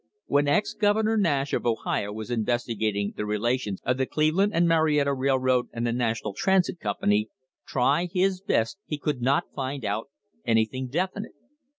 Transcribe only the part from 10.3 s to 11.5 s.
anything definite.